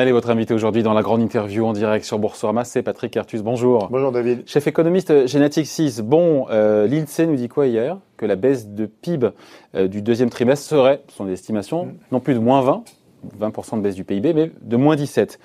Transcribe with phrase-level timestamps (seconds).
[0.00, 3.42] Allez, votre invité aujourd'hui dans la grande interview en direct sur Boursorama, c'est Patrick Artus.
[3.42, 3.88] Bonjour.
[3.90, 4.44] Bonjour David.
[4.46, 6.00] Chef économiste Génétique 6.
[6.00, 7.98] Bon, euh, l'INSEE nous dit quoi hier?
[8.16, 9.28] Que la baisse de PIB
[9.74, 11.92] euh, du deuxième trimestre serait, son estimation, mm.
[12.12, 12.82] non plus de moins 20,
[13.40, 15.38] 20% de baisse du PIB, mais de moins 17.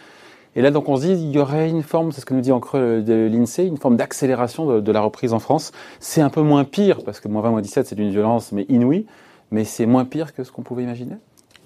[0.56, 2.40] Et là, donc, on se dit, il y aurait une forme, c'est ce que nous
[2.40, 5.74] dit en creux de l'INSEE, une forme d'accélération de, la reprise en France.
[6.00, 8.66] C'est un peu moins pire, parce que moins 20, moins 17, c'est d'une violence, mais
[8.70, 9.06] inouïe,
[9.52, 11.18] mais c'est moins pire que ce qu'on pouvait imaginer?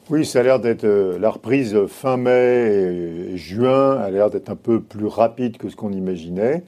[0.10, 4.50] Oui, ça a l'air d'être euh, la reprise fin mai et juin a l'air d'être
[4.50, 6.64] un peu plus rapide que ce qu'on imaginait.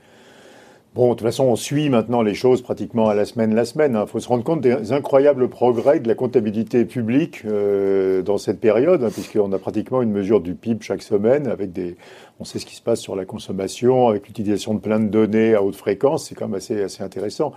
[0.94, 3.94] Bon, de toute façon, on suit maintenant les choses pratiquement à la semaine, la semaine.
[3.94, 4.06] Il hein.
[4.06, 9.02] faut se rendre compte des incroyables progrès de la comptabilité publique euh, dans cette période,
[9.02, 11.96] hein, puisqu'on a pratiquement une mesure du PIB chaque semaine, avec des,
[12.42, 15.56] on sait ce qui se passe sur la consommation, avec l'utilisation de plein de données
[15.56, 16.28] à haute fréquence.
[16.28, 17.54] C'est quand même assez, assez intéressant.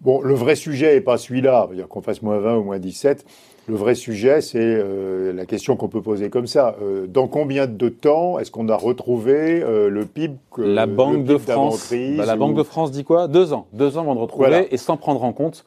[0.00, 3.26] Bon, le vrai sujet n'est pas celui-là, dire qu'on fasse moins 20 ou moins 17.
[3.70, 6.74] Le vrai sujet, c'est euh, la question qu'on peut poser comme ça.
[6.82, 11.22] Euh, dans combien de temps est-ce qu'on a retrouvé euh, le PIB que, La Banque
[11.22, 11.94] de France.
[12.16, 13.28] Bah, la Banque de France dit quoi?
[13.28, 13.68] Deux ans.
[13.72, 15.64] Deux ans avant de retrouver et sans prendre en compte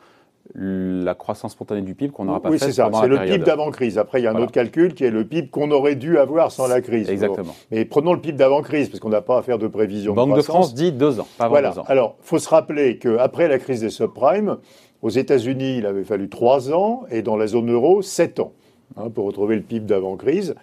[0.53, 2.89] la croissance spontanée du PIB qu'on n'aura pas oui, c'est ça.
[2.93, 3.97] C'est le PIB d'avant-crise.
[3.97, 6.51] Après, il y a un autre calcul qui est le PIB qu'on aurait dû avoir
[6.51, 7.09] sans la crise.
[7.09, 7.55] Exactement.
[7.71, 10.13] Mais prenons le PIB d'avant-crise, parce qu'on n'a pas à faire de prévision.
[10.13, 11.71] Banque de, France dit deux ans, pas voilà.
[11.71, 11.85] deux ans.
[11.87, 14.57] Alors, il faut se rappeler qu'après la crise des subprimes,
[15.03, 18.53] aux États-Unis, il avait fallu trois ans, et dans la zone euro, sept ans,
[18.97, 20.55] hein, pour retrouver le PIB d'avant-crise.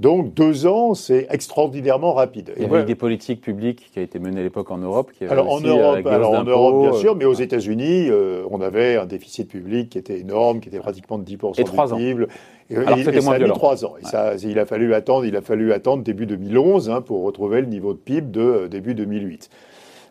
[0.00, 2.52] Donc deux ans, c'est extraordinairement rapide.
[2.56, 5.10] Il y avait des politiques publiques qui a été menées à l'époque en Europe.
[5.16, 8.96] Qui alors, en Europe, alors en Europe, bien sûr, mais aux États-Unis, euh, on avait
[8.96, 12.26] un déficit public qui était énorme, qui était pratiquement de 10% et du PIB.
[12.70, 13.94] Et, alors, et, ça a mis trois ans.
[14.00, 17.60] Et ça, il a fallu attendre, il a fallu attendre début 2011 hein, pour retrouver
[17.60, 19.50] le niveau de PIB de euh, début 2008.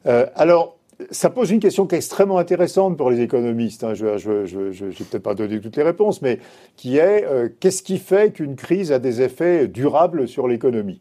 [0.08, 0.77] Euh, alors,
[1.12, 3.84] ça pose une question qui est extrêmement intéressante pour les économistes.
[3.84, 3.94] Hein.
[3.94, 6.40] Je ne vais peut-être pas donner toutes les réponses, mais
[6.76, 11.00] qui est euh, qu'est-ce qui fait qu'une crise a des effets durables sur l'économie?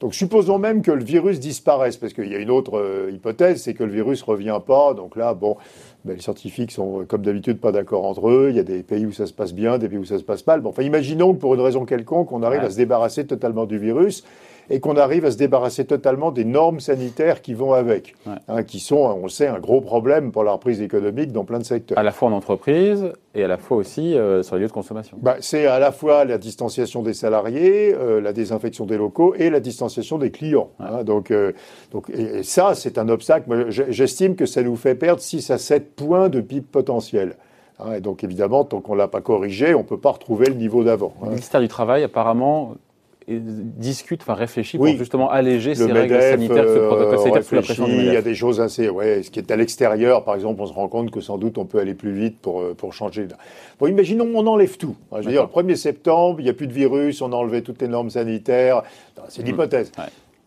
[0.00, 3.62] Donc supposons même que le virus disparaisse, parce qu'il y a une autre euh, hypothèse,
[3.62, 4.94] c'est que le virus ne revient pas.
[4.94, 5.56] Donc là, bon,
[6.04, 8.48] ben, les scientifiques sont comme d'habitude pas d'accord entre eux.
[8.50, 10.24] Il y a des pays où ça se passe bien, des pays où ça se
[10.24, 10.60] passe mal.
[10.60, 13.78] Bon, enfin, imaginons que pour une raison quelconque, on arrive à se débarrasser totalement du
[13.78, 14.24] virus
[14.70, 18.80] et qu'on arrive à se débarrasser totalement des normes sanitaires qui vont avec, hein, qui
[18.80, 21.98] sont, on le sait, un gros problème pour la reprise économique dans plein de secteurs.
[21.98, 24.72] À la fois en entreprise et à la fois aussi euh, sur les lieux de
[24.72, 25.16] consommation.
[25.20, 29.50] Bah, c'est à la fois la distanciation des salariés, euh, la désinfection des locaux et
[29.50, 30.70] la distanciation des clients.
[30.80, 31.04] Hein.
[31.04, 31.52] donc, euh,
[31.92, 33.66] donc, et, ça, c'est un obstacle.
[33.70, 37.36] J'estime que ça nous fait perdre 6 à 7 points de PIB potentiel.
[37.80, 37.94] Hein.
[37.94, 40.54] et donc évidemment, tant qu'on ne l'a pas corrigé, on ne peut pas retrouver le
[40.54, 41.14] niveau d'avant.
[41.22, 42.74] Le ministère du Travail, apparemment,
[43.28, 47.86] discute, enfin réfléchit pour justement alléger ces règles sanitaires, ce protocole sanitaire sous la pression
[47.86, 50.62] du Il y a des choses assez, ouais, ce qui est à l'extérieur, par exemple,
[50.62, 52.94] on se rend compte que sans doute on peut aller plus vite pour, euh, pour
[52.94, 53.28] changer.
[53.78, 54.96] Bon, imaginons on enlève tout.
[55.12, 57.62] Je veux dire, le 1er septembre, il n'y a plus de virus, on a enlevé
[57.62, 58.82] toutes les normes sanitaires.
[59.28, 59.92] C'est l'hypothèse.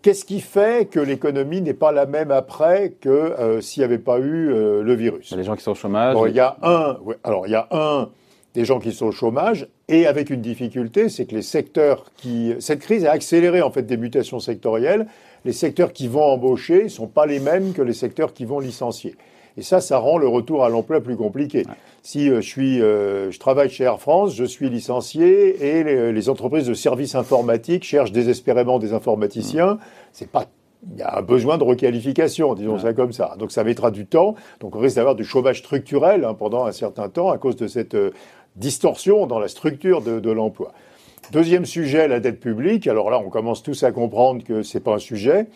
[0.01, 3.99] Qu'est-ce qui fait que l'économie n'est pas la même après que euh, s'il n'y avait
[3.99, 5.31] pas eu euh, le virus?
[5.35, 6.17] Les gens qui sont au chômage.
[6.27, 6.97] il y a un.
[7.23, 8.09] alors il y a un
[8.53, 12.53] des gens qui sont au chômage, et avec une difficulté, c'est que les secteurs qui...
[12.59, 15.07] Cette crise a accéléré en fait des mutations sectorielles.
[15.45, 18.59] Les secteurs qui vont embaucher ne sont pas les mêmes que les secteurs qui vont
[18.59, 19.15] licencier.
[19.57, 21.65] Et ça, ça rend le retour à l'emploi plus compliqué.
[22.03, 26.29] Si euh, je, suis, euh, je travaille chez Air France, je suis licencié et les,
[26.29, 29.77] entreprises de services informatiques cherchent désespérément des informaticiens,
[30.13, 30.45] c'est pas
[30.91, 33.35] il y a un besoin de requalification, disons ça comme ça.
[33.37, 34.33] Donc ça mettra du temps.
[34.59, 37.67] Donc on risque d'avoir du chômage structurel hein, pendant un certain temps à cause de
[37.67, 38.09] cette euh,
[38.55, 40.73] distorsion dans la structure de, de l'emploi.
[41.31, 42.87] Deuxième sujet, la dette publique.
[42.87, 45.47] Alors là, on commence tous à comprendre que c'est pas un sujet.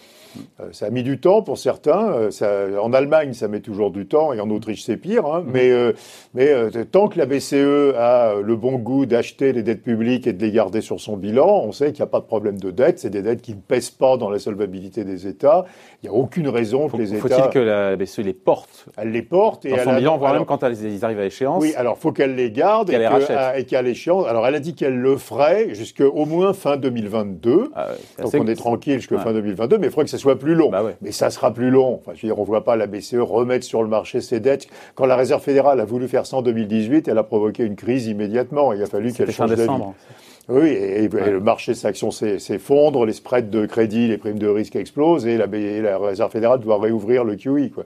[0.60, 2.12] Euh, ça a mis du temps pour certains.
[2.12, 5.26] Euh, ça, en Allemagne, ça met toujours du temps, et en Autriche, c'est pire.
[5.26, 5.42] Hein.
[5.42, 5.52] Mmh.
[5.52, 5.94] Mais, euh,
[6.34, 10.42] mais tant que la BCE a le bon goût d'acheter les dettes publiques et de
[10.42, 13.00] les garder sur son bilan, on sait qu'il n'y a pas de problème de dette.
[13.00, 15.66] C'est des dettes qui ne pèsent pas dans la solvabilité des États.
[16.04, 17.22] Il n'y a aucune raison que les États.
[17.22, 18.86] Faut-il que la BCE les porte?
[18.98, 21.62] Elle les porte et dans son bilan, voire même quand ils arrivent à échéance?
[21.62, 24.28] Oui, alors faut qu'elle les garde et qu'à l'échéance.
[24.28, 27.72] Alors elle a dit qu'elle le ferait jusqu'au moins fin 2022.
[27.76, 27.88] Ah
[28.22, 30.70] Donc on est tranquille jusqu'à fin 2022, mais il faudrait que ça soit plus long.
[30.70, 32.02] Bah mais ça sera plus long.
[32.02, 34.40] Enfin, je veux dire, on ne voit pas la BCE remettre sur le marché ses
[34.40, 34.68] dettes.
[34.96, 38.08] Quand la Réserve fédérale a voulu faire ça en 2018, elle a provoqué une crise
[38.08, 38.74] immédiatement.
[38.74, 39.70] Il a fallu qu'elle change d'avis.
[40.48, 45.26] Oui, et, le marché s'action s'effondre, les spreads de crédit, les primes de risque explosent
[45.26, 47.72] et la, la Réserve fédérale doit réouvrir le QE.
[47.74, 47.84] Quoi.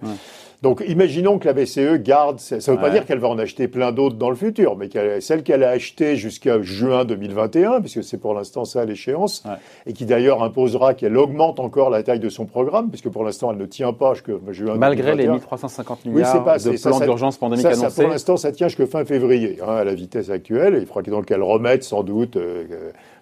[0.62, 3.70] Donc imaginons que la BCE garde, ça ne veut pas dire qu'elle va en acheter
[3.70, 4.90] plein d'autres dans le futur, mais
[5.22, 9.44] celle qu'elle a achetée jusqu'à juin 2021, puisque c'est pour l'instant ça l'échéance,
[9.86, 13.52] et qui d'ailleurs imposera qu'elle augmente encore la taille de son programme, puisque pour l'instant
[13.52, 17.64] elle ne tient pas jusqu'à juin Malgré les 1350 milliards pas, de plans d'urgence pandémique
[17.64, 18.02] ça, annoncés.
[18.02, 21.28] pour l'instant ça tient jusqu'à fin février, hein, à la vitesse actuelle, il faudra donc
[21.28, 22.38] qu'elle remette sans doute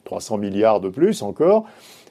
[0.06, 1.66] 300 euh, milliards de plus encore.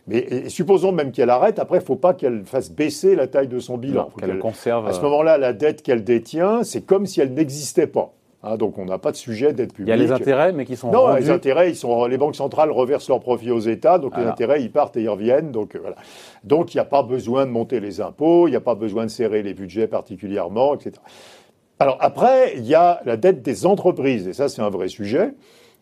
[0.09, 3.49] Mais supposons même qu'elle arrête, après, il ne faut pas qu'elle fasse baisser la taille
[3.49, 4.11] de son bilan.
[4.19, 4.87] qu'elle conserve.
[4.87, 8.13] À ce moment-là, la dette qu'elle détient, c'est comme si elle n'existait pas.
[8.47, 9.95] Hein, donc on n'a pas de sujet dette publique.
[9.95, 12.37] Il y a les intérêts, mais qui sont non, les intérêts, ils sont les banques
[12.37, 15.51] centrales reversent leurs profits aux États, donc les intérêts ils partent et ils reviennent.
[15.51, 15.97] Donc euh, voilà.
[16.45, 19.05] Donc il n'y a pas besoin de monter les impôts, il n'y a pas besoin
[19.05, 20.93] de serrer les budgets particulièrement, etc.
[21.79, 25.33] Alors après, il y a la dette des entreprises, et ça c'est un vrai sujet.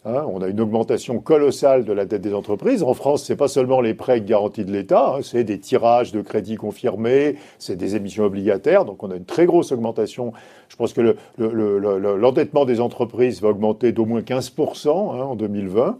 [0.06, 2.82] Hein, on a une augmentation colossale de la dette des entreprises.
[2.82, 6.20] En France, c'est pas seulement les prêts garantis de l'État, hein, c'est des tirages de
[6.20, 8.84] crédits confirmés, c'est des émissions obligataires.
[8.84, 10.34] Donc, on a une très grosse augmentation.
[10.68, 15.96] Je pense que l'endettement des entreprises va augmenter d'au moins 15% hein, en 2020.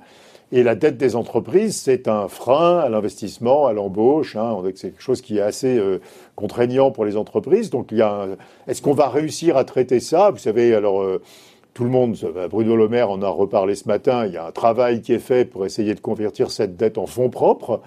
[0.52, 4.36] Et la dette des entreprises, c'est un frein à l'investissement, à l'embauche.
[4.36, 4.54] Hein.
[4.74, 6.00] C'est quelque chose qui est assez euh,
[6.36, 7.70] contraignant pour les entreprises.
[7.70, 8.26] Donc, il y a.
[8.68, 10.30] Est-ce qu'on va réussir à traiter ça?
[10.30, 11.02] Vous savez, alors.
[11.02, 11.22] Euh,
[11.74, 12.16] tout le monde,
[12.50, 15.18] Bruno Le Maire en a reparlé ce matin, il y a un travail qui est
[15.18, 17.82] fait pour essayer de convertir cette dette en fonds propres.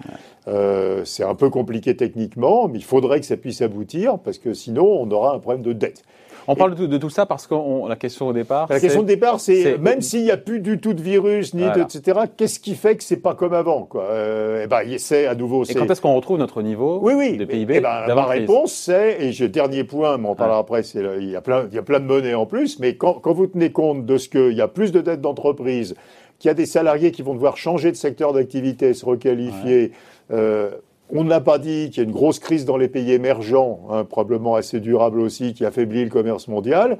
[0.46, 4.52] Euh, c'est un peu compliqué techniquement, mais il faudrait que ça puisse aboutir, parce que
[4.52, 6.02] sinon on aura un problème de dette.
[6.48, 7.54] On parle de, tout ça parce que
[7.88, 8.68] la question au départ.
[8.70, 11.62] La question de départ, c'est même s'il n'y a plus du tout de virus, ni
[11.62, 14.04] etc., qu'est-ce qui fait que c'est pas comme avant quoi?
[14.04, 15.64] Euh, eh ben, c'est à nouveau.
[15.64, 18.72] Et quand est-ce qu'on retrouve notre niveau oui, oui, de PIB eh ben, Ma réponse,
[18.72, 21.74] c'est, et dernier point, mais on en parlera après, c'est il y, a plein, il
[21.74, 24.28] y a plein de monnaies en plus, mais quand, quand vous tenez compte de ce
[24.28, 25.94] qu'il y a plus de dettes d'entreprise,
[26.38, 29.92] qu'il y a des salariés qui vont devoir changer de secteur d'activité, se requalifier,
[30.32, 30.70] euh,
[31.10, 34.04] on n'a pas dit qu'il y a une grosse crise dans les pays émergents, hein,
[34.04, 36.98] probablement assez durable aussi, qui affaiblit le commerce mondial,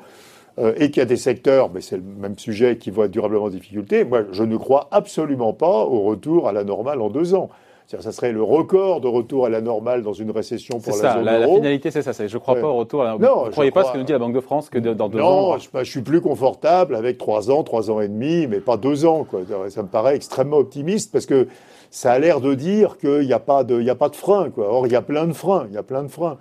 [0.59, 3.11] euh, et qu'il y a des secteurs, mais c'est le même sujet, qui vont être
[3.11, 4.05] durablement en difficulté.
[4.05, 7.49] Moi, je ne crois absolument pas au retour à la normale en deux ans.
[7.87, 11.13] Ça serait le record de retour à la normale dans une récession pour la ça,
[11.15, 11.53] zone la, euro.
[11.53, 12.13] La finalité, c'est ça.
[12.13, 13.01] Je ne crois pas au retour.
[13.01, 13.13] À la...
[13.13, 15.09] Non, vous ne croyez pas ce que nous dit la Banque de France que dans
[15.09, 15.53] deux ans.
[15.53, 19.07] Non, je, suis plus confortable avec trois ans, trois ans et demi, mais pas deux
[19.07, 19.25] ans.
[19.25, 19.41] Quoi.
[19.71, 21.49] Ça me paraît extrêmement optimiste parce que
[21.91, 24.73] ça a l'air de dire qu'il n'y a pas de, a pas de frein, quoi.
[24.73, 26.39] Or, il y a plein de freins, il y a plein de freins.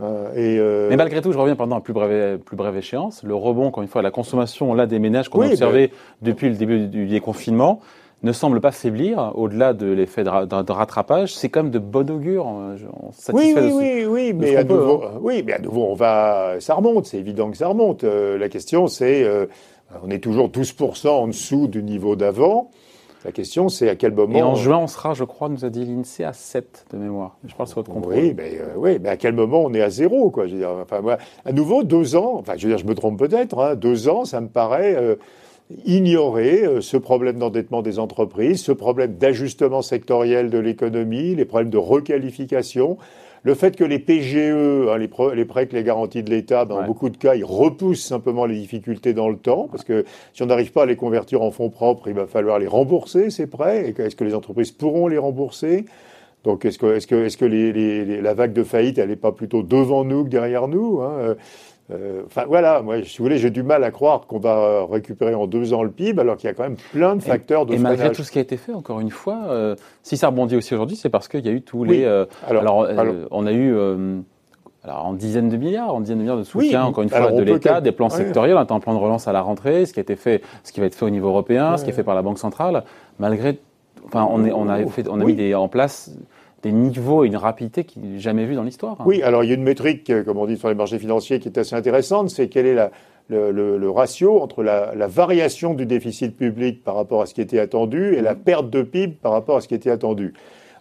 [0.00, 3.22] Euh, et euh, Mais malgré tout, je reviens pendant un plus brève, plus brève échéance.
[3.22, 5.90] Le rebond, encore une fois, la consommation là des ménages qu'on a observé
[6.22, 7.80] depuis le début du déconfinement
[8.22, 11.34] ne semble pas faiblir au-delà de l'effet de, rattrapage.
[11.34, 12.46] C'est quand même de bon augure.
[13.32, 15.18] oui, oui, oui, oui, mais à nouveau, hein.
[15.22, 17.06] oui, mais à nouveau, on va, ça remonte.
[17.06, 18.04] C'est évident que ça remonte.
[18.04, 19.26] Euh, la question, c'est,
[20.04, 22.70] on est toujours 12% en dessous du niveau d'avant.
[23.24, 24.38] La question, c'est à quel moment.
[24.38, 27.36] Et en juin, on sera, je crois, nous a dit l'INSEE, à 7 de mémoire.
[27.44, 28.14] Je parle sur votre contrôle.
[28.14, 30.46] Oui, mais, euh, oui, mais à quel moment on est à zéro, quoi.
[30.46, 32.94] Je veux dire, enfin, moi, à nouveau, deux ans, enfin, je veux dire, je me
[32.94, 35.16] trompe peut-être, hein, deux ans, ça me paraît euh,
[35.84, 41.70] ignorer euh, ce problème d'endettement des entreprises, ce problème d'ajustement sectoriel de l'économie, les problèmes
[41.70, 42.96] de requalification.
[43.42, 46.82] Le fait que les PGE, hein, les, les, prêts avec les garanties de l'État, dans
[46.82, 50.04] beaucoup de cas, ils repoussent simplement les difficultés dans le temps, parce que
[50.34, 53.30] si on n'arrive pas à les convertir en fonds propres, il va falloir les rembourser,
[53.30, 53.94] ces prêts.
[53.96, 55.86] Est-ce que les entreprises pourront les rembourser?
[56.44, 59.32] Donc, est-ce que, est-ce que, est-ce que les, la vague de faillite, elle n'est pas
[59.32, 61.36] plutôt devant nous que derrière nous hein?
[61.92, 65.34] Euh, enfin voilà, moi, si vous voulez, j'ai du mal à croire qu'on va récupérer
[65.34, 67.74] en deux ans le PIB, alors qu'il y a quand même plein de facteurs de
[67.74, 70.56] Et malgré tout ce qui a été fait, encore une fois, euh, si ça rebondit
[70.56, 72.04] aussi aujourd'hui, c'est parce qu'il y a eu tous les.
[72.04, 72.86] Euh, alors,
[73.30, 73.74] on a eu.
[74.84, 77.42] alors en dizaines de milliards, en dizaines de milliards de soutien, encore une fois, de
[77.42, 80.16] l'État, des plans sectoriels, un plan de relance à la rentrée, ce qui a été
[80.16, 82.22] fait, ce qui va être fait au niveau européen, ce qui est fait par la
[82.22, 82.84] Banque centrale.
[83.18, 83.58] Malgré,
[84.06, 86.12] enfin, on, est, on a fait, on a mis des, en place
[86.62, 89.00] des niveaux et une rapidité qui n'est jamais vue dans l'histoire.
[89.00, 89.04] Hein.
[89.06, 91.40] Oui, alors il y a une métrique, euh, comme on dit sur les marchés financiers,
[91.40, 92.90] qui est assez intéressante, c'est quel est la,
[93.28, 97.60] le, ratio entre la, la, variation du déficit public par rapport à ce qui était
[97.60, 100.34] attendu et la perte de PIB par rapport à ce qui était attendu.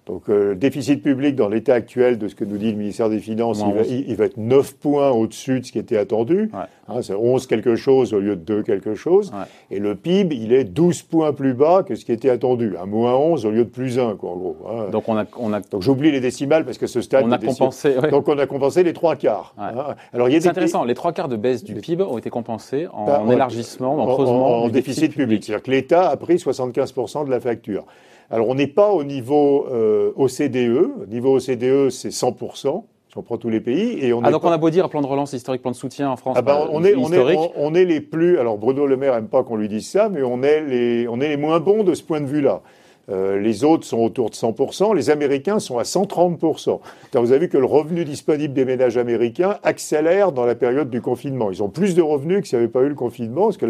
[0.05, 3.09] Donc euh, le déficit public dans l'état actuel de ce que nous dit le ministère
[3.09, 6.49] des Finances, il va, être 9 points au-dessus de ce qui était attendu.
[6.87, 9.31] Hein, c'est 11 quelque chose au lieu de 2 quelque chose.
[9.69, 12.75] Et le PIB, il est 12 points plus bas que ce qui était attendu.
[12.81, 14.57] Un moins 11 au lieu de plus 1, quoi, en gros.
[14.67, 14.85] Hein.
[14.91, 15.59] Donc on a, on a...
[15.59, 17.25] Donc j'oublie les décimales parce que ce stade...
[17.25, 17.95] On a compensé...
[18.11, 19.53] Donc on a compensé les trois quarts.
[19.57, 19.95] Hein.
[20.13, 22.29] Alors il y a C'est intéressant, les trois quarts de baisse du PIB ont été
[22.29, 25.43] compensés en, bah, élargissement, en, creusement en, déficit, public.
[25.43, 27.85] C'est-à-dire que l'État a pris 75% de la facture.
[28.31, 31.03] Alors on n'est pas au niveau euh, OCDE.
[31.03, 32.83] Au niveau OCDE, c'est 100%.
[33.09, 33.97] Si on prend tous les pays.
[34.05, 36.11] Et on ah, donc on a beau dire plan de relance historique, plan de soutien
[36.11, 36.35] en France.
[36.37, 38.37] Ah bah, on, est, on, est, on, est les plus.
[38.37, 41.19] Alors Bruno Le Maire n'aime pas qu'on lui dise ça, mais on est les, on
[41.19, 42.61] est les moins bons de ce point de vue-là.
[43.09, 46.79] Euh, les autres sont autour de 100%, les Américains sont à 130%.
[47.13, 51.01] Vous avez vu que le revenu disponible des ménages américains accélère dans la période du
[51.01, 51.49] confinement.
[51.49, 53.65] Ils ont plus de revenus que s'il n'y avait pas eu le confinement, parce que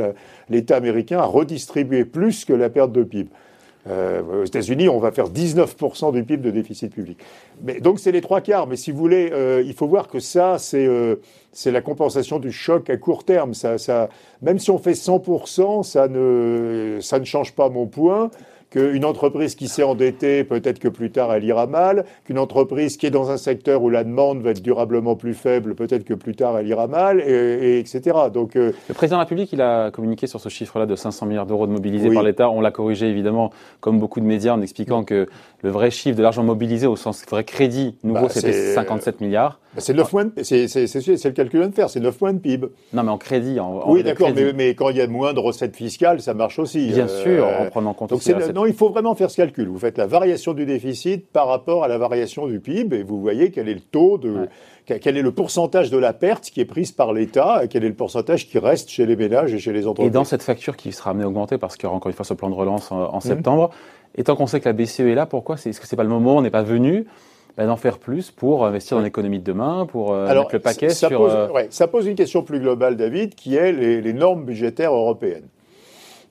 [0.50, 3.30] l'État américain a redistribué plus que la perte de PIB.
[3.90, 7.18] Euh, aux États-Unis, on va faire 19% du PIB de déficit public.
[7.64, 8.68] Mais, donc c'est les trois quarts.
[8.68, 11.16] Mais si vous voulez, euh, il faut voir que ça, euh,
[11.52, 13.54] c'est la compensation du choc à court terme.
[13.54, 14.10] Ça, ça,
[14.42, 18.30] même si on fait 100%, ça ne, ça ne change pas mon point
[18.70, 23.08] qu'une entreprise qui s'est endettée, peut-être que plus tard elle ira mal, qu'une entreprise qui
[23.08, 26.36] est dans un secteur où la demande va être durablement plus faible, peut-être que plus
[26.36, 28.18] tard elle ira mal, et, etc.
[28.34, 31.26] Donc, euh, le président de la République, il a communiqué sur ce chiffre-là de 500
[31.26, 32.50] milliards d'euros de mobilisés par l'État.
[32.50, 35.28] On l'a corrigé évidemment, comme beaucoup de médias, en expliquant que
[35.62, 39.60] le vrai chiffre de l'argent mobilisé au sens vrai crédit nouveau, bah, c'était 57 milliards.
[39.76, 42.68] Bah, c'est 9 points c'est, le calcul à faire, c'est 9 points de PIB.
[42.94, 43.60] Non, mais en crédit.
[43.60, 46.88] En, oui, d'accord, mais, quand il y a moins de recettes fiscales, ça marche aussi.
[46.88, 48.10] Bien euh, sûr, en prenant en compte.
[48.10, 48.22] Donc
[48.56, 49.68] non, il faut vraiment faire ce calcul.
[49.68, 53.20] Vous faites la variation du déficit par rapport à la variation du PIB et vous
[53.20, 54.48] voyez quel est le taux de.
[54.86, 57.90] Quel est le pourcentage de la perte qui est prise par l'État et quel est
[57.90, 60.76] le pourcentage qui reste chez les ménages et chez les entreprises Et dans cette facture
[60.76, 62.56] qui sera amenée à augmenter parce qu'il y aura encore une fois ce plan de
[62.56, 63.22] relance en, mmh.
[63.22, 63.70] septembre,
[64.16, 66.10] et tant qu'on sait que la BCE est là, pourquoi Est-ce que c'est pas le
[66.10, 67.06] moment On n'est pas venu
[67.60, 70.90] bah, d'en faire plus pour investir dans l'économie de demain, pour euh, mettre le paquet
[70.90, 71.18] ça sur.
[71.20, 75.48] Pose, euh, ça pose une question plus globale, David, qui est les, normes budgétaires européennes.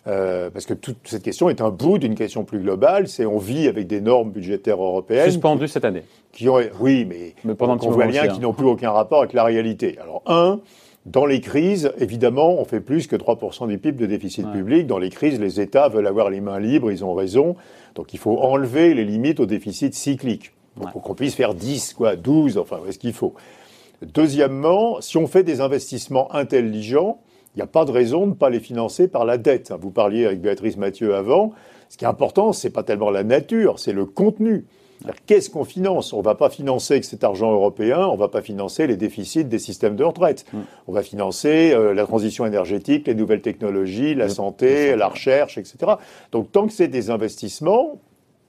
[0.08, 3.08] Euh, parce que toute cette question est un bout d'une question plus globale.
[3.08, 6.04] C'est on vit avec des normes budgétaires européennes suspendues cette année.
[6.32, 8.28] Qui ont, oui, mais, mais pendant on, voit bien hein.
[8.28, 9.98] qui n'ont plus aucun rapport avec la réalité.
[10.00, 10.60] Alors un,
[11.04, 14.86] dans les crises, évidemment, on fait plus que 3% du PIB de déficit public.
[14.86, 17.56] Dans les crises, les États veulent avoir les mains libres, ils ont raison.
[17.94, 20.52] Donc il faut enlever les limites au déficit cyclique
[20.92, 23.34] pour qu'on puisse faire 10, quoi, 12, enfin, est-ce qu'il faut
[24.02, 27.18] Deuxièmement, si on fait des investissements intelligents,
[27.58, 29.72] il n'y a pas de raison de ne pas les financer par la dette.
[29.80, 31.50] Vous parliez avec Béatrice Mathieu avant.
[31.88, 34.64] Ce qui est important, ce n'est pas tellement la nature, c'est le contenu.
[35.26, 36.12] Qu'est-ce qu'on finance?
[36.12, 38.96] On ne va pas financer avec cet argent européen, on ne va pas financer les
[38.96, 40.46] déficits des systèmes de retraite.
[40.52, 40.58] Mm.
[40.86, 45.94] On va financer euh, la transition énergétique, les nouvelles technologies, la santé, la recherche, etc.
[46.30, 48.00] Donc tant que c'est des investissements,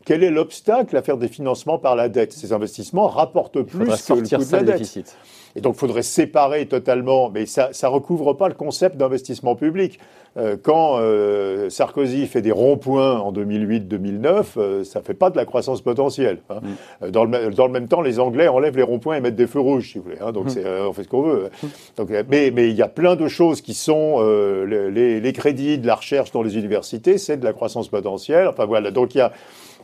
[0.06, 2.34] quel est l'obstacle à faire des financements par la dette?
[2.34, 5.16] Ces investissements rapportent plus que le coût de la dette.
[5.56, 10.00] Et donc, il faudrait séparer totalement, mais ça ne recouvre pas le concept d'investissement public.
[10.38, 15.38] Euh, quand euh, Sarkozy fait des ronds-points en 2008-2009, euh, ça ne fait pas de
[15.38, 16.38] la croissance potentielle.
[16.50, 16.60] Hein.
[17.02, 17.10] Mm.
[17.10, 19.60] Dans, le, dans, le, même temps, les Anglais enlèvent les ronds-points et mettent des feux
[19.60, 20.20] rouges, si vous voulez.
[20.22, 20.32] Hein.
[20.32, 20.60] donc, mm.
[20.88, 21.50] on fait ce qu'on veut.
[21.64, 21.68] Mm.
[21.98, 24.22] Donc, mais il y a plein de choses qui sont
[24.66, 28.48] les, les, crédits de la recherche dans les universités, c'est de la croissance potentielle.
[28.48, 29.32] Enfin voilà, donc il y a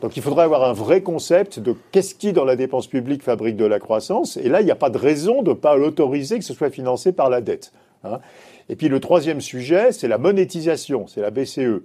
[0.00, 3.56] donc il faudrait avoir un vrai concept de qu'est-ce qui, dans la dépense publique, fabrique
[3.56, 4.36] de la croissance.
[4.36, 6.70] Et là, il n'y a pas de raison de ne pas l'autoriser que ce soit
[6.70, 7.72] financé par la dette.
[8.04, 8.20] Hein.
[8.68, 11.82] Et puis le troisième sujet, c'est la monétisation, c'est la BCE.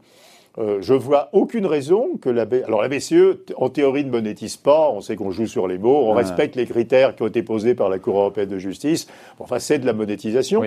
[0.58, 2.64] Euh, je vois aucune raison que la BCE...
[2.66, 4.90] Alors la BCE, en théorie, ne monétise pas.
[4.90, 6.08] On sait qu'on joue sur les mots.
[6.08, 9.08] On respecte les critères qui ont été posés par la Cour européenne de justice.
[9.40, 10.64] Enfin, c'est de la monétisation.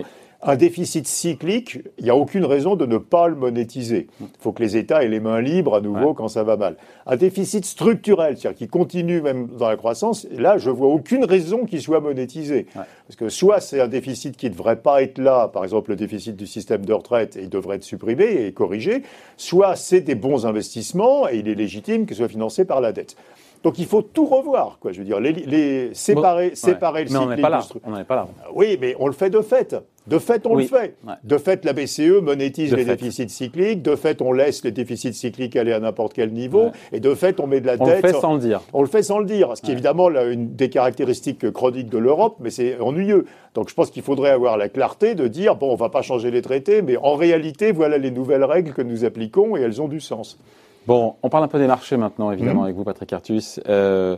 [0.46, 4.08] Un déficit cyclique, il n'y a aucune raison de ne pas le monétiser.
[4.20, 6.76] Il faut que les États aient les mains libres à nouveau quand ça va mal.
[7.06, 11.64] Un déficit structurel, c'est-à-dire qui continue même dans la croissance, là, je vois aucune raison
[11.64, 12.66] qu'il soit monétisé.
[12.74, 15.96] Parce que soit c'est un déficit qui ne devrait pas être là, par exemple le
[15.96, 19.02] déficit du système de retraite, et il devrait être supprimé et corrigé,
[19.38, 22.92] soit c'est des bons investissements et il est légitime que ce soit financé par la
[22.92, 23.16] dette.
[23.62, 24.92] Donc il faut tout revoir, quoi.
[24.92, 27.48] Je veux dire, les, séparer, séparer le mais on n'est pas
[28.04, 28.28] pas là.
[28.54, 29.74] Oui, mais on le fait de fait.
[30.06, 30.96] De fait, on le fait.
[31.24, 33.82] De fait, la BCE monétise les déficits cycliques.
[33.82, 36.70] De fait, on laisse les déficits cycliques aller à n'importe quel niveau.
[36.92, 37.86] Et de fait, on met de la dette.
[37.88, 38.60] On le fait sans le dire.
[38.72, 39.56] On le fait sans le dire.
[39.56, 43.24] Ce qui est évidemment une des caractéristiques chroniques de l'Europe, mais c'est ennuyeux.
[43.54, 46.30] Donc je pense qu'il faudrait avoir la clarté de dire bon, on va pas changer
[46.30, 49.88] les traités, mais en réalité, voilà les nouvelles règles que nous appliquons et elles ont
[49.88, 50.38] du sens.
[50.86, 52.64] Bon, on parle un peu des marchés maintenant, évidemment, mmh.
[52.64, 53.58] avec vous, Patrick Artus.
[53.68, 54.16] Euh,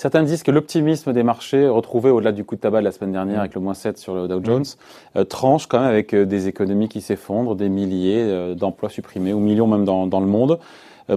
[0.00, 3.12] certains disent que l'optimisme des marchés, retrouvé au-delà du coup de tabac de la semaine
[3.12, 3.40] dernière mmh.
[3.40, 5.18] avec le moins 7 sur le Dow Jones, mmh.
[5.18, 9.40] euh, tranche quand même avec euh, des économies qui s'effondrent, des milliers d'emplois supprimés, ou
[9.40, 10.58] millions même dans, dans le monde.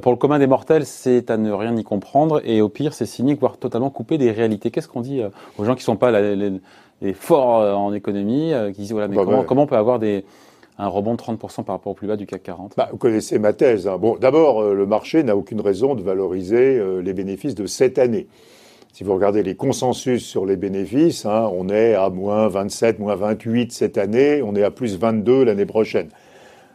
[0.01, 3.05] pour le commun des mortels, c'est à ne rien y comprendre, et au pire, c'est
[3.05, 4.71] cynique, voire totalement coupé des réalités.
[4.71, 5.21] Qu'est-ce qu'on dit
[5.57, 9.23] aux gens qui ne sont pas les, forts en économie, qui disent voilà, mais bah,
[9.25, 10.25] comment, comment on peut avoir des
[10.77, 13.39] un rebond de 30% par rapport au plus bas du CAC 40 bah, Vous connaissez
[13.39, 13.87] ma thèse.
[13.87, 13.97] Hein.
[13.97, 17.99] Bon, D'abord, euh, le marché n'a aucune raison de valoriser euh, les bénéfices de cette
[17.99, 18.27] année.
[18.93, 23.15] Si vous regardez les consensus sur les bénéfices, hein, on est à moins 27, moins
[23.15, 26.09] 28 cette année, on est à plus 22 l'année prochaine.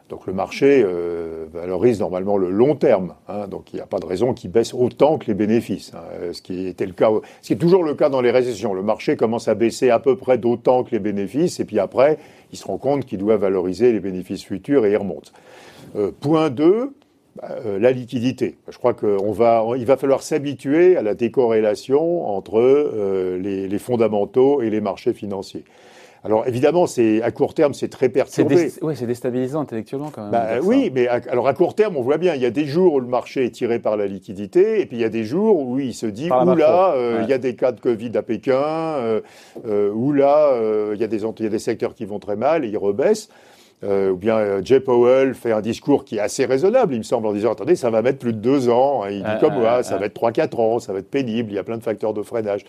[0.09, 3.15] Donc le marché euh, valorise normalement le long terme.
[3.29, 5.93] Hein, donc il n'y a pas de raison qu'il baisse autant que les bénéfices.
[5.95, 7.09] Hein, ce qui était le cas,
[7.41, 8.75] ce qui est toujours le cas dans les récessions.
[8.75, 12.19] Le marché commence à baisser à peu près d'autant que les bénéfices, et puis après,
[12.51, 15.33] il se rend compte qu'il doit valoriser les bénéfices futurs et il remonte.
[15.95, 16.91] Euh, point 2, bah, euh,
[17.65, 18.57] la liquidité.
[18.69, 24.61] Je crois qu'il va, il va falloir s'habituer à la décorrélation entre les, les fondamentaux
[24.61, 25.65] et les marchés financiers.
[26.25, 28.73] Alors évidemment, c'est à court terme, c'est très perturbé.
[28.83, 30.31] Oui, c'est déstabilisant intellectuellement quand même.
[30.31, 32.67] Bah, oui, mais à, alors à court terme, on voit bien, il y a des
[32.67, 35.25] jours où le marché est tiré par la liquidité, et puis il y a des
[35.25, 38.23] jours où il se dit, oula, euh, il y a des cas de Covid à
[38.23, 39.21] Pékin, euh,
[39.67, 40.59] euh, là,
[40.93, 42.79] il, y a des, il y a des secteurs qui vont très mal et ils
[42.79, 43.29] rebaissent.
[43.85, 47.03] Euh, ou bien euh, Jay Powell fait un discours qui est assez raisonnable, il me
[47.05, 49.07] semble, en disant attendez, ça va mettre plus de deux ans.
[49.07, 51.55] il dit comme moi, ça va être trois, quatre ans, ça va être pénible, il
[51.55, 52.65] y a plein de facteurs de freinage.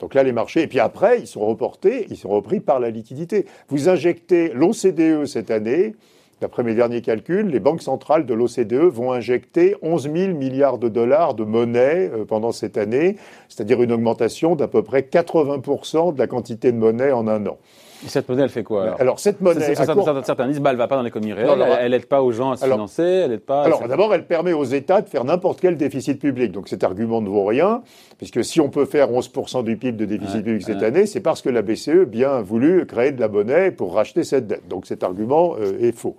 [0.00, 2.90] Donc là, les marchés, et puis après, ils sont reportés, ils sont repris par la
[2.90, 3.46] liquidité.
[3.68, 5.94] Vous injectez l'OCDE cette année,
[6.40, 10.88] D'après mes derniers calculs, les banques centrales de l'OCDE vont injecter 11 000 milliards de
[10.88, 13.16] dollars de monnaie euh, pendant cette année,
[13.48, 17.56] c'est-à-dire une augmentation d'à peu près 80% de la quantité de monnaie en un an.
[18.04, 20.96] Et cette monnaie, elle fait quoi alors, cette monnaie, certains disent, bah, elle va pas
[20.96, 23.62] dans l'économie réelle, elle n'aide pas aux gens à se financer, elle aide pas.
[23.62, 26.52] Alors d'abord, elle permet aux États de faire n'importe quel déficit public.
[26.52, 27.82] Donc cet argument ne vaut rien,
[28.18, 31.42] puisque si on peut faire 11% du PIB de déficit public cette année, c'est parce
[31.42, 34.68] que la BCE bien voulu créer de la monnaie pour racheter cette dette.
[34.68, 36.16] Donc cet argument euh, est faux.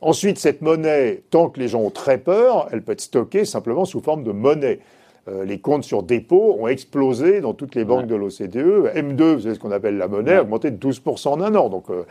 [0.00, 3.84] Ensuite, cette monnaie, tant que les gens ont très peur, elle peut être stockée simplement
[3.84, 4.80] sous forme de monnaie.
[5.28, 8.92] Euh, les comptes sur dépôt ont explosé dans toutes les banques de l'OCDE.
[8.96, 11.68] M2, vous savez ce qu'on appelle la monnaie, a augmenté de 12% en un an.
[11.68, 12.02] Donc, euh,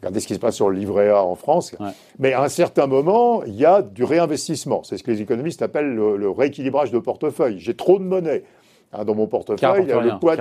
[0.00, 1.76] regardez ce qui se passe sur le livret A en France.
[2.18, 4.82] Mais à un certain moment, il y a du réinvestissement.
[4.82, 7.60] C'est ce que les économistes appellent le, rééquilibrage de portefeuille.
[7.60, 8.42] J'ai trop de monnaie.
[8.92, 9.86] Hein, dans mon portefeuille,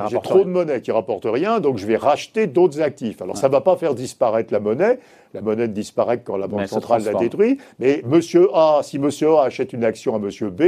[0.09, 3.21] j'ai trop de monnaie qui rapporte rien, donc je vais racheter d'autres actifs.
[3.21, 4.99] Alors ça ne va pas faire disparaître la monnaie,
[5.33, 9.43] la monnaie disparaît quand la banque centrale la détruit, mais Monsieur A, si Monsieur A
[9.43, 10.63] achète une action à Monsieur B,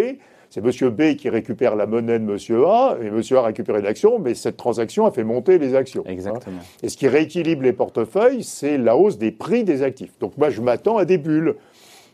[0.50, 0.90] c'est M.
[0.90, 2.64] B qui récupère la monnaie de M.
[2.66, 3.22] A, et M.
[3.38, 6.04] A récupère une action, mais cette transaction a fait monter les actions.
[6.08, 6.12] Hein.
[6.12, 6.60] Exactement.
[6.82, 10.18] Et ce qui rééquilibre les portefeuilles, c'est la hausse des prix des actifs.
[10.20, 11.56] Donc moi, je m'attends à des bulles.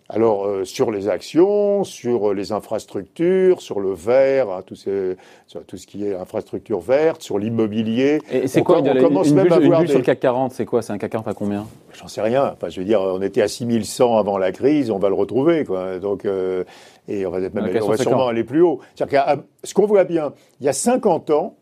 [0.07, 5.65] Alors euh, sur les actions, sur euh, les infrastructures, sur le vert, hein, tout, sur
[5.65, 8.19] tout ce qui est infrastructure verte, sur l'immobilier.
[8.31, 10.83] Et c'est quoi on, une, commence même à voir sur le CAC 40 C'est quoi
[10.83, 11.65] C'est un CAC 40 à combien?
[11.93, 12.51] J'en sais rien.
[12.53, 15.65] Enfin, je veux dire, on était à 6100 avant la crise, on va le retrouver,
[15.65, 15.97] quoi.
[15.97, 16.63] Donc euh,
[17.07, 18.81] et on va, même, on va sûrement aller plus haut.
[18.93, 21.55] C'est-à-dire ce qu'on voit bien, il y a 50 ans,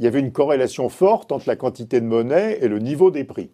[0.00, 3.22] il y avait une corrélation forte entre la quantité de monnaie et le niveau des
[3.22, 3.50] prix.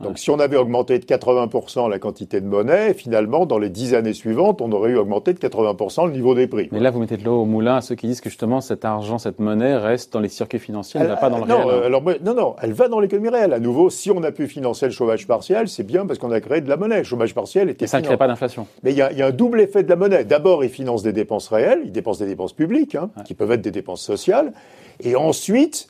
[0.00, 3.94] Donc si on avait augmenté de 80% la quantité de monnaie, finalement, dans les 10
[3.94, 6.68] années suivantes, on aurait eu augmenté de 80% le niveau des prix.
[6.70, 8.84] Mais là, vous mettez de l'eau au moulin à ceux qui disent que justement cet
[8.84, 11.66] argent, cette monnaie reste dans les circuits financiers, elle ne va pas dans le non,
[11.66, 11.82] réel.
[11.82, 13.54] Euh, alors, non, non, elle va dans l'économie réelle.
[13.54, 16.40] À nouveau, si on a pu financer le chômage partiel, c'est bien parce qu'on a
[16.40, 16.98] créé de la monnaie.
[16.98, 17.86] Le chômage partiel était...
[17.86, 18.66] Et ça ne crée pas d'inflation.
[18.82, 20.24] Mais il y, a un double effet de la monnaie.
[20.24, 23.62] D'abord, il finance des dépenses réelles, il dépense des dépenses publiques, hein, qui peuvent être
[23.62, 24.52] des dépenses sociales.
[25.00, 25.88] Et ensuite,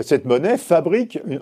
[0.00, 1.40] cette monnaie fabrique une,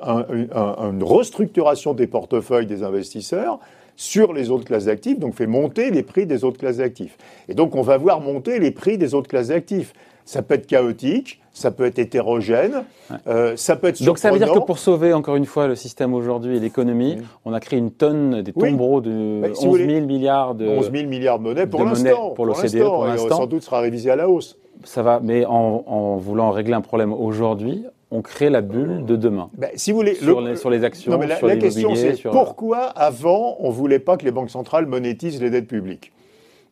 [1.02, 3.58] restructuration des portefeuilles des investisseurs
[3.96, 7.16] sur les autres classes d'actifs, donc fait monter les prix des autres classes d'actifs.
[7.48, 9.94] Et donc on va voir monter les prix des autres classes d'actifs.
[10.26, 12.82] Ça peut être chaotique, ça peut être hétérogène,
[13.28, 15.76] euh, ça peut être Donc ça veut dire que pour sauver encore une fois le
[15.76, 20.54] système aujourd'hui et l'économie, on a créé une tonne des tombereaux de 11 000 milliards
[20.56, 23.62] de 11 000 milliards de monnaie pour l'instant, pour, l'OCDE pour euh, l'instant, sans doute
[23.62, 24.58] sera révisé à la hausse.
[24.84, 29.16] Ça va, mais en, en voulant régler un problème aujourd'hui, on crée la bulle de
[29.16, 29.50] demain.
[29.56, 32.22] Ben, si vous voulez, sur, les, sur les actions, non, mais la, la question c'est
[32.22, 36.12] pourquoi avant on voulait pas que les banques centrales monétisent les dettes publiques?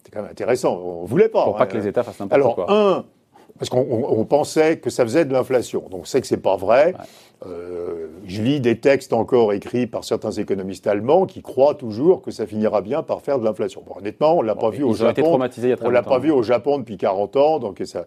[0.04, 0.78] C'est quand même intéressant.
[0.78, 1.44] On voulait pas.
[1.44, 2.70] Pour pas que les États fassent n'importe quoi.
[2.70, 3.04] Alors un,
[3.58, 5.84] parce qu'on pensait que ça faisait de l'inflation.
[5.90, 6.94] Donc c'est que c'est pas vrai.
[7.46, 12.30] Euh, je lis des textes encore écrits par certains économistes allemands qui croient toujours que
[12.30, 13.82] ça finira bien par faire de l'inflation.
[13.86, 15.38] Bon, honnêtement, on l'a pas vu au Japon.
[15.82, 18.04] on l'a pas vu au Japon depuis 40 ans, donc ça.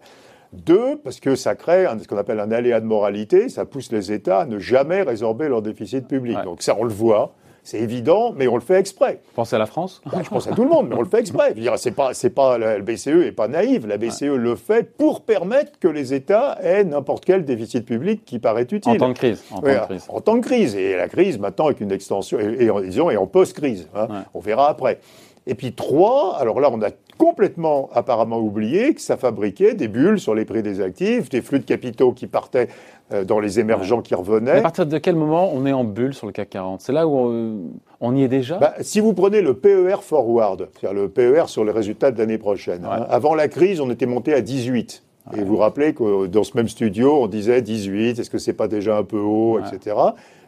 [0.54, 4.12] Deux, parce que ça crée ce qu'on appelle un aléa de moralité, ça pousse les
[4.12, 6.38] États à ne jamais résorber leur déficit public.
[6.42, 7.34] Donc ça, on le voit.
[7.62, 9.20] C'est évident, mais on le fait exprès.
[9.34, 11.20] Pensez à la France bah, Je pense à tout le monde, mais on le fait
[11.20, 11.54] exprès.
[11.76, 13.86] C'est pas, c'est pas, la BCE n'est pas naïve.
[13.86, 18.38] La BCE le fait pour permettre que les États aient n'importe quel déficit public qui
[18.38, 18.92] paraît utile.
[18.92, 19.44] En temps de crise.
[19.50, 20.04] En, temps, de crise.
[20.08, 20.74] en temps de crise.
[20.76, 23.88] Et la crise, maintenant, avec une extension, et, en, disons, et en post-crise.
[23.94, 24.24] Hein.
[24.34, 24.98] On verra après.
[25.48, 30.20] Et puis trois, alors là, on a complètement apparemment oublié que ça fabriquait des bulles
[30.20, 32.68] sur les prix des actifs, des flux de capitaux qui partaient
[33.12, 34.58] euh, dans les émergents qui revenaient.
[34.58, 37.08] à partir de quel moment on est en bulle sur le CAC 40 C'est là
[37.08, 38.58] où on, y est déjà?
[38.58, 42.38] Bah, Si vous prenez le PER forward, c'est-à-dire le PER sur les résultats de l'année
[42.38, 45.02] prochaine, hein, avant la crise, on était monté à 18.
[45.36, 48.54] Et vous vous rappelez que dans ce même studio, on disait 18, est-ce que c'est
[48.54, 49.96] pas déjà un peu haut, etc.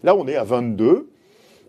[0.03, 1.10] Là, on est à 22.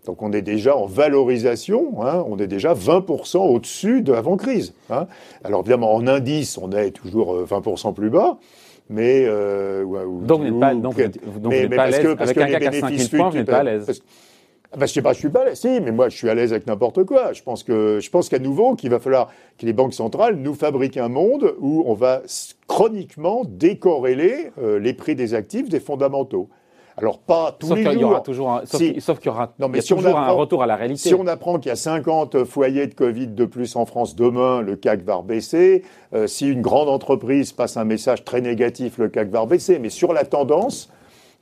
[0.06, 4.74] Donc on est déjà en valorisation, hein, on est déjà 20% au-dessus de l'avant-crise.
[4.90, 5.06] Hein.
[5.44, 8.38] Alors évidemment, en indice, on est toujours 20% euh, plus bas.
[8.90, 9.84] Mais euh,
[10.22, 11.00] donc, vous n'êtes pas, donc,
[11.40, 13.62] donc mais, pas à l'aise avec un CAC à 5000 points, vous n'êtes pas à
[13.62, 14.02] l'aise.
[14.76, 15.60] Ben, je sais pas, je suis pas à l'aise.
[15.60, 17.32] Si, mais moi, je suis à l'aise avec n'importe quoi.
[17.32, 20.54] Je pense que, je pense qu'à nouveau, qu'il va falloir que les banques centrales nous
[20.54, 22.22] fabriquent un monde où on va
[22.66, 26.48] chroniquement décorréler euh, les prix des actifs des fondamentaux.
[26.96, 27.94] Alors pas tous les jours.
[27.94, 30.66] Y aura toujours un, sauf, qu'il y aura non, mais si toujours un retour à
[30.66, 31.08] la réalité.
[31.08, 34.60] Si on apprend qu'il y a 50 foyers de Covid de plus en France demain,
[34.60, 35.84] le CAC va rebaisser.
[36.14, 39.78] Euh, si une grande entreprise passe un message très négatif, le CAC va rebaisser.
[39.78, 40.90] Mais sur la tendance,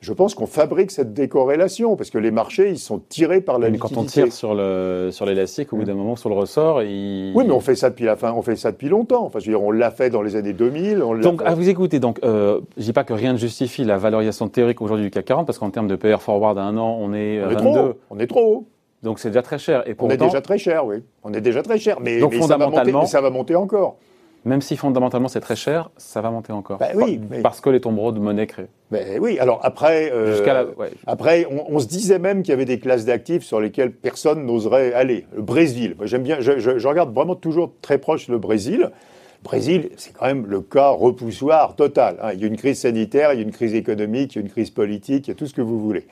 [0.00, 3.66] je pense qu'on fabrique cette décorrélation parce que les marchés, ils sont tirés par la
[3.68, 3.94] mais liquidité.
[3.94, 7.32] quand on tire sur le sur l'élastique, au bout d'un moment, sur le ressort, il...
[7.34, 9.24] Oui, mais on fait ça depuis la fin, on fait ça depuis longtemps.
[9.26, 11.02] Enfin, je veux dire, on l'a fait dans les années 2000.
[11.02, 13.38] On l'a Donc, fait- à vous écouter, donc, euh, je dis pas que rien ne
[13.38, 16.62] justifie la valorisation théorique aujourd'hui du CAC 40, parce qu'en termes de PR forward à
[16.62, 17.94] un an, on est on est 22, trop haut.
[18.10, 18.66] On est trop haut.
[19.02, 19.86] donc c'est déjà très cher.
[19.86, 20.96] Et On est déjà très cher, oui.
[21.24, 21.98] On est déjà très cher.
[22.00, 23.96] Mais, Donc, mais ça, va monter, fondamentalement- mais ça va monter encore.
[24.44, 26.78] Même si fondamentalement c'est très cher, ça va monter encore.
[26.78, 28.66] Bah oui, mais- Parce que les tombereaux de monnaie créés.
[28.90, 30.90] Mais oui, alors après, euh, Jusqu'à la- ouais.
[31.06, 34.46] après, on, on se disait même qu'il y avait des classes d'actifs sur lesquelles personne
[34.46, 35.26] n'oserait aller.
[35.36, 38.90] Le Brésil, j'aime bien, je, je- je regarde vraiment toujours très proche le Brésil.
[39.42, 42.16] Le Brésil, c'est quand même le cas repoussoir total.
[42.22, 42.30] hein.
[42.34, 44.42] Il y a une crise sanitaire, il y a une crise économique, il y a
[44.44, 46.06] une crise politique, il y a tout ce que vous voulez.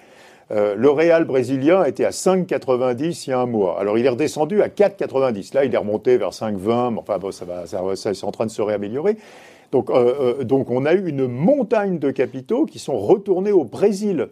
[0.50, 3.78] Euh, le réal brésilien était à 5,90 il y a un mois.
[3.78, 5.54] Alors il est redescendu à 4,90.
[5.54, 6.92] Là, il est remonté vers 5,20.
[6.94, 7.82] mais Enfin, bon, ça va, ça,
[8.14, 9.16] c'est en train de se réaméliorer.
[9.72, 13.64] Donc, euh, euh, donc, on a eu une montagne de capitaux qui sont retournés au
[13.64, 14.28] Brésil.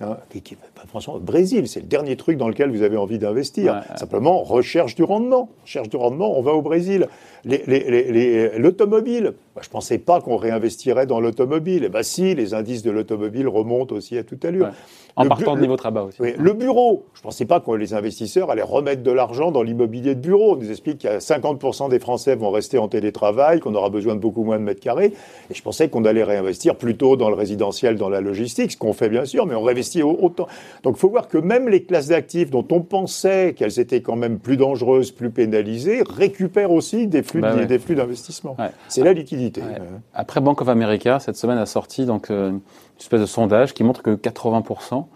[0.00, 2.96] Hein, qui- qui- bah, franchement, le Brésil, c'est le dernier truc dans lequel vous avez
[2.96, 3.72] envie d'investir.
[3.74, 3.96] Ouais, ouais.
[3.98, 5.50] Simplement, recherche du rendement.
[5.64, 7.08] Recherche du rendement, on va au Brésil.
[8.58, 11.82] L'automobile, bah, je ne pensais pas qu'on réinvestirait dans l'automobile.
[11.84, 14.66] Et bah si, les indices de l'automobile remontent aussi à toute allure.
[14.66, 14.72] Ouais.
[15.16, 16.22] En Le partant de niveau très bas aussi.
[16.22, 19.64] oui, le bureau, je ne pensais pas que les investisseurs allaient remettre de l'argent dans
[19.64, 20.52] l'immobilier de bureau.
[20.52, 23.90] On nous explique qu'il y a 50% des Français vont rester en télétravail, qu'on aura
[23.90, 25.12] besoin de beaucoup moins de mètres carrés.
[25.50, 28.92] Et je pensais qu'on allait réinvestir plutôt dans le résidentiel, dans la logistique, ce qu'on
[28.92, 30.46] fait bien sûr, mais on réinvestit au- autant.
[30.84, 34.14] Donc il faut voir que même les classes d'actifs dont on pensait qu'elles étaient quand
[34.14, 38.54] même plus dangereuses, plus pénalisées, récupèrent aussi des flux, Bah des flux d'investissement.
[38.56, 38.70] Ouais.
[38.86, 39.47] C'est la liquidité.
[39.56, 39.62] Ouais.
[39.80, 39.84] Euh,
[40.14, 42.60] Après, Bank of America, cette semaine, a sorti donc, euh, une
[43.00, 45.06] espèce de sondage qui montre que 80%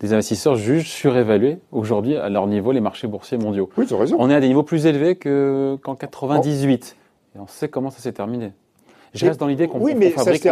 [0.00, 3.68] des investisseurs jugent surévalués aujourd'hui à leur niveau les marchés boursiers mondiaux.
[3.76, 4.16] Oui, tu as raison.
[4.18, 6.96] On est à des niveaux plus élevés que- qu'en 98.
[7.36, 8.52] Et on sait comment ça s'est terminé.
[9.14, 9.94] Je reste dans l'idée qu'on oui,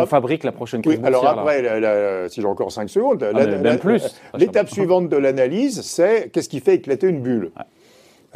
[0.06, 3.46] fabrique, la prochaine crise Oui, alors après, la- la- si j'ai encore 5 secondes, la-
[3.58, 4.14] même plus.
[4.36, 7.52] l'étape suivante de l'analyse, c'est qu'est-ce qui fait éclater une bulle?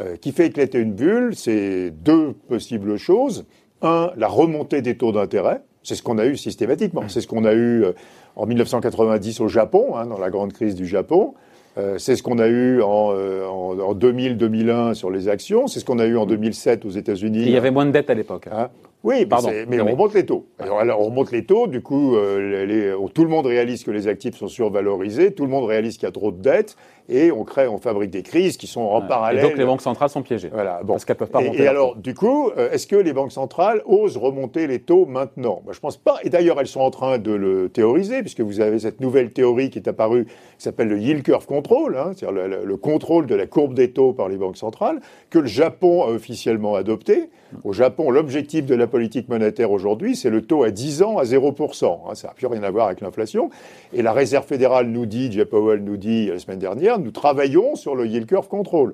[0.01, 3.45] Euh, Qui fait éclater une bulle, c'est deux possibles choses.
[3.85, 5.61] Un, la remontée des taux d'intérêt.
[5.83, 7.03] C'est ce qu'on a eu systématiquement.
[7.07, 7.91] C'est ce qu'on a eu euh,
[8.35, 11.35] en 1990 au Japon, hein, dans la grande crise du Japon.
[11.77, 15.67] Euh, c'est ce qu'on a eu en, euh, en, en 2000-2001 sur les actions.
[15.67, 17.43] C'est ce qu'on a eu en 2007 aux États-Unis.
[17.43, 18.47] Il y avait moins de dettes à l'époque.
[18.51, 18.69] Hein
[19.03, 19.49] oui, mais, Pardon.
[19.69, 20.47] on remonte les taux.
[20.57, 23.83] Alors, alors, on remonte les taux, du coup, euh, les- les- tout le monde réalise
[23.83, 26.75] que les actifs sont survalorisés, tout le monde réalise qu'il y a trop de dettes,
[27.09, 29.07] et on crée, on fabrique des crises qui sont en Ouais.
[29.07, 29.43] parallèle.
[29.45, 30.49] Et donc les banques centrales sont piégées.
[30.51, 30.93] Voilà, bon.
[30.93, 31.99] Parce qu'elles peuvent pas Et- remonter Et, alors, taux.
[32.01, 35.61] du coup, euh, est-ce que les banques centrales osent remonter les taux maintenant?
[35.65, 36.17] Moi, Je pense pas.
[36.23, 39.69] Et d'ailleurs, elles sont en train de le théoriser, puisque vous avez cette nouvelle théorie
[39.69, 40.31] qui est apparue, qui
[40.63, 43.91] s'appelle le yield curve control, hein, c'est-à-dire le, le- le contrôle de la courbe des
[43.91, 47.29] taux par les banques centrales, que le Japon a officiellement adopté.
[47.63, 51.23] Au Japon, l'objectif de la politique monétaire aujourd'hui, c'est le taux à 10 ans à
[51.23, 52.01] 0%.
[52.09, 53.49] hein, ça n'a plus rien à voir avec l'inflation.
[53.93, 57.75] Et la Réserve fédérale nous dit, Jeff Powell nous dit la semaine dernière, nous travaillons
[57.75, 58.93] sur le yield curve control.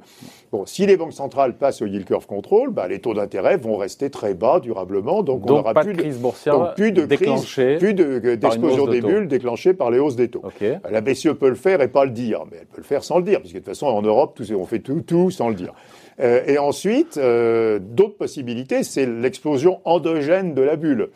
[0.52, 3.78] Bon, si les banques centrales passent au yield curve control, bah, les taux d'intérêt vont
[3.78, 7.78] rester très bas durablement, donc, on n'aura plus de crise boursière donc plus de déclenchée.
[7.78, 10.42] crise, plus d'explosion de des bulles déclenchées par les hausses des taux.
[10.44, 10.68] Ok.
[10.90, 13.18] La BCE peut le faire et pas le dire, mais elle peut le faire sans
[13.18, 15.56] le dire, puisque de toute façon, en Europe, tout, on fait tout, tout sans le
[15.56, 15.74] dire.
[16.20, 21.10] Euh, et ensuite, euh, d'autres possibilités, c'est l'explosion endogène de la bulle.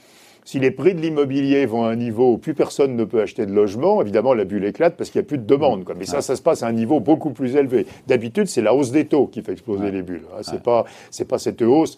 [0.46, 3.46] Si les prix de l'immobilier vont à un niveau où plus personne ne peut acheter
[3.48, 5.84] de logement, évidemment, la bulle éclate parce qu'il n'y a plus de demande.
[5.84, 5.96] Quoi.
[5.98, 7.88] Mais ça, ça se passe à un niveau beaucoup plus élevé.
[8.08, 10.22] D'habitude, c'est la hausse des taux qui fait exploser les bulles.
[10.34, 10.42] hein.
[10.44, 11.98] C'est pas, c'est pas cette hausse.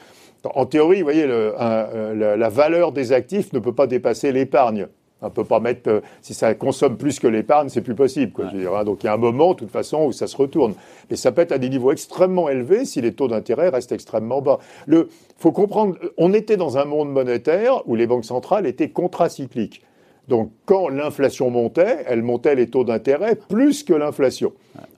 [0.56, 3.86] En théorie, vous voyez, le- un- euh, la, la valeur des actifs ne peut pas
[3.86, 4.88] dépasser l'épargne.
[5.22, 8.32] On peut pas mettre, euh, si ça consomme plus que l'épargne, c'est plus possible.
[8.32, 8.84] Quoi, je veux dire, hein.
[8.84, 10.76] Donc il y a un moment, de toute façon, où ça se retourne.
[11.10, 14.42] Mais ça peut être à des niveaux extrêmement élevés si les taux d'intérêt restent extrêmement
[14.42, 14.60] bas.
[14.86, 19.84] Le, faut comprendre, on était dans un monde monétaire où les banques centrales étaient contracycliques.
[20.28, 24.52] Donc quand l'inflation montait, elle montait les taux d'intérêt plus que l'inflation.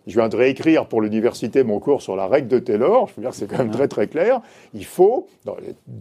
[0.08, 3.08] Je viens de réécrire pour l'université mon cours sur la règle de Taylor.
[3.10, 4.42] Je veux dire, c'est quand même très très clair.
[4.74, 5.28] Il faut,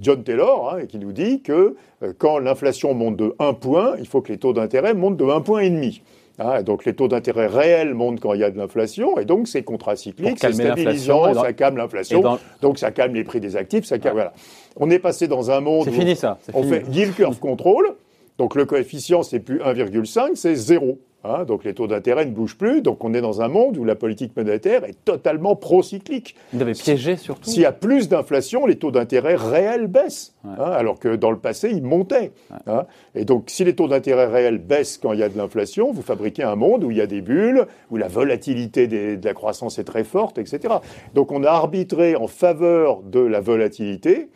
[0.01, 4.07] John Taylor, hein, qui nous dit que euh, quand l'inflation monte de 1 point, il
[4.07, 6.01] faut que les taux d'intérêt montent de 1 point et demi.
[6.39, 9.49] Hein, donc les taux d'intérêt réels montent quand il y a de l'inflation, et donc
[9.49, 13.57] c'est contracyclique, c'est stabilisant, dans- ça calme l'inflation, dans- donc ça calme les prix des
[13.57, 14.33] actifs, ça calme, voilà.
[14.77, 16.39] On est passé dans un monde C'est fini ça.
[16.55, 16.75] on fini.
[16.75, 17.87] fait yield curve control,
[18.39, 20.99] donc le coefficient c'est plus 1,5, c'est 0.
[21.25, 23.85] Hein, donc les taux d'intérêt ne bougent plus, donc on est dans un monde où
[23.85, 26.37] la politique monétaire est totalement procyclique.
[26.53, 27.51] Vous avez piégé surtout.
[27.51, 31.39] S'il y a plus d'inflation, les taux d'intérêt réels baissent, hein, alors que dans le
[31.39, 32.31] passé, ils montaient.
[32.69, 32.87] hein.
[33.17, 36.03] Et donc, si les taux d'intérêt réels baissent quand il y a de l'inflation, vous
[36.03, 39.35] fabriquez un monde où il y a des bulles, où la volatilité des- de la
[39.35, 40.73] croissance est très forte, etc.
[41.15, 44.29] Donc, on a arbitré en faveur de la volatilité,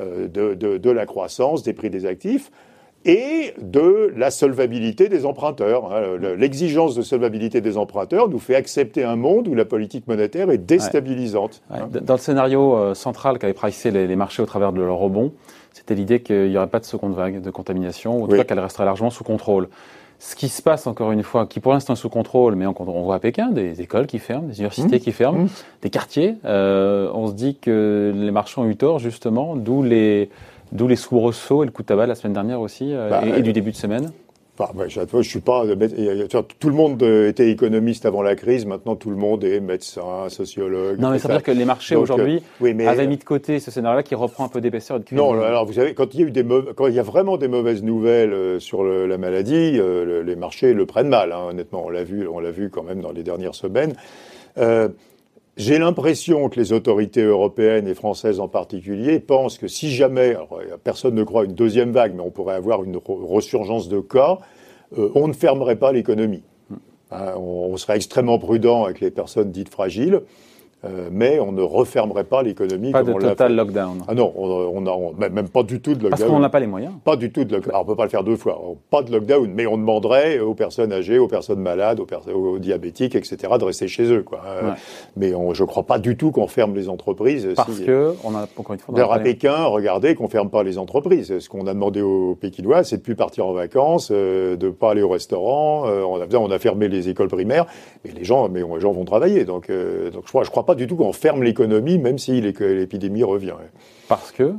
[0.00, 2.50] euh, de, de- de la croissance, des prix des actifs,
[3.04, 5.92] et de la solvabilité des emprunteurs.
[5.92, 6.18] Hein.
[6.36, 10.58] L'exigence de solvabilité des emprunteurs nous fait accepter un monde où la politique monétaire est
[10.58, 11.62] déstabilisante.
[12.02, 15.32] Dans le scénario euh, central qu'avaient pricé les, marchés au travers de leur rebond,
[15.72, 18.44] c'était l'idée qu'il n'y aurait pas de seconde vague de contamination, ou en tout cas
[18.44, 19.68] qu'elle resterait largement sous contrôle.
[20.18, 22.74] Ce qui se passe, encore une fois, qui pour l'instant est sous contrôle, mais on,
[22.78, 25.00] on, voit à Pékin des écoles qui ferment, des universités mmh.
[25.00, 25.48] qui ferment, mmh.
[25.80, 30.28] des quartiers, euh, on se dit que les marchands ont eu tort, justement, d'où les
[30.72, 33.42] D'où les soubresauts et le coup de tabac la semaine dernière aussi, euh, bah, et,
[33.42, 34.12] du début de semaine
[34.74, 35.64] bah, je suis pas.
[36.58, 38.66] Tout le monde était économiste avant la crise.
[38.66, 40.98] Maintenant, tout le monde est médecin, sociologue.
[40.98, 42.42] Non, mais ça veut dire que les marchés aujourd'hui
[42.86, 45.64] avaient mis de côté ce scénario-là qui reprend un peu d'épaisseur et de Non, alors
[45.64, 46.44] vous savez, quand il y a eu des
[46.76, 50.74] quand il y a vraiment des mauvaises nouvelles euh, sur la maladie, euh, les marchés
[50.74, 51.32] le prennent mal.
[51.32, 53.94] Hein, honnêtement, on l'a vu, on l'a vu quand même dans les dernières semaines.
[55.56, 60.36] J'ai l'impression que les autorités européennes et françaises en particulier pensent que si jamais,
[60.84, 64.38] personne ne croit une deuxième vague, mais on pourrait avoir une resurgence de cas,
[64.96, 66.42] euh, on ne fermerait pas l'économie.
[67.10, 70.22] Hein, on, serait extrêmement prudent avec les personnes dites fragiles.
[70.82, 72.90] Euh, mais on ne refermerait pas l'économie.
[72.90, 74.02] Pas de total lockdown.
[74.08, 76.10] Ah non, on, on, même pas du tout de lockdown.
[76.10, 76.94] Parce qu'on n'a pas les moyens.
[77.04, 77.74] Pas du tout de lockdown.
[77.74, 78.58] Alors on peut pas le faire deux fois.
[78.88, 83.36] Pas de lockdown, mais on demanderait aux personnes âgées, aux personnes malades, aux, diabétiques, etc.,
[83.58, 84.22] de rester chez eux.
[84.22, 84.40] Quoi.
[84.46, 84.70] Euh,
[85.16, 87.48] mais on, je crois pas du tout qu'on ferme les entreprises.
[87.56, 88.94] Parce que on a encore une fois.
[88.94, 91.40] D'ailleurs à Pékin, regardez qu'on ferme pas les entreprises.
[91.40, 94.92] Ce qu'on a demandé aux Pékinois, c'est de plus partir en vacances, euh, de pas
[94.92, 95.86] aller au restaurant.
[95.86, 97.66] Euh, on a on a fermé les écoles primaires,
[98.02, 99.44] mais les gens, mais les gens vont travailler.
[99.44, 103.22] Donc, donc je crois, je crois pas du tout qu'on ferme l'économie, même si l'épidémie
[103.22, 103.54] revient.
[104.08, 104.54] Parce que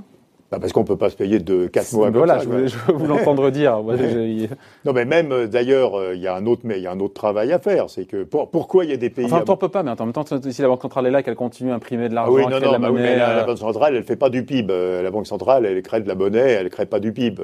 [0.52, 2.10] bah parce qu'on ne peut pas se payer de 4 mois.
[2.10, 3.82] Voilà, je, voulais, vous l'entendre dire.
[4.86, 6.92] non, mais même euh, d'ailleurs, euh, il y a un autre, mais il y a
[6.92, 7.90] un autre travail à faire.
[7.90, 9.24] C'est que pourquoi il y a des pays.
[9.24, 11.36] Enfin, on peut pas, mais en même temps, si la banque centrale est là, qu'elle
[11.36, 13.96] continue à imprimer de l'argent, ah oui, non, non, la, bah mais la, banque centrale,
[13.96, 14.74] elle fait pas du PIB.
[14.74, 17.42] Euh, la banque centrale, elle crée de la monnaie, elle crée pas du PIB.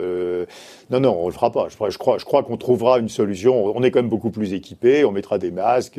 [0.89, 1.67] non, non, on le fera pas.
[1.69, 3.71] Je, je crois, je crois qu'on trouvera une solution.
[3.73, 5.05] On est quand même beaucoup plus équipé.
[5.05, 5.97] On mettra des masques.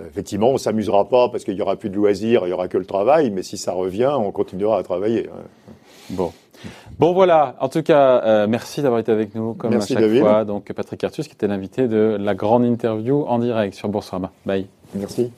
[0.00, 2.78] Effectivement, on s'amusera pas parce qu'il y aura plus de loisirs, il y aura que
[2.78, 5.28] le travail, mais si ça revient, on continuera à travailler.
[6.10, 6.32] Bon.
[6.98, 10.44] Bon voilà, en tout cas, euh, merci d'avoir été avec nous comme à chaque fois.
[10.44, 14.32] Donc Patrick Artus qui était l'invité de la grande interview en direct sur Boursorama.
[14.46, 14.66] Bye.
[14.94, 15.30] Merci.